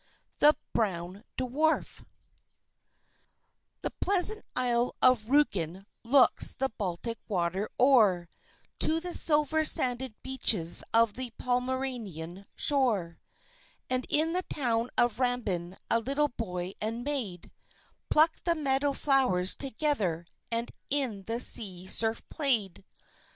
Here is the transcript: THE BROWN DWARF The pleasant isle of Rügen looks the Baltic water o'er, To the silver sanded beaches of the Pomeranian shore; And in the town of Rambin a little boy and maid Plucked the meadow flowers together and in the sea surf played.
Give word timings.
THE 0.39 0.57
BROWN 0.73 1.23
DWARF 1.37 2.03
The 3.83 3.91
pleasant 4.01 4.43
isle 4.55 4.95
of 4.99 5.25
Rügen 5.25 5.85
looks 6.03 6.55
the 6.55 6.69
Baltic 6.69 7.19
water 7.27 7.69
o'er, 7.79 8.27
To 8.79 8.99
the 8.99 9.13
silver 9.13 9.63
sanded 9.63 10.15
beaches 10.23 10.83
of 10.91 11.13
the 11.13 11.29
Pomeranian 11.37 12.45
shore; 12.55 13.19
And 13.91 14.07
in 14.09 14.33
the 14.33 14.41
town 14.49 14.89
of 14.97 15.19
Rambin 15.19 15.77
a 15.91 15.99
little 15.99 16.29
boy 16.29 16.73
and 16.81 17.03
maid 17.03 17.51
Plucked 18.09 18.45
the 18.45 18.55
meadow 18.55 18.93
flowers 18.93 19.55
together 19.55 20.25
and 20.51 20.71
in 20.89 21.25
the 21.25 21.39
sea 21.39 21.85
surf 21.85 22.27
played. 22.27 22.83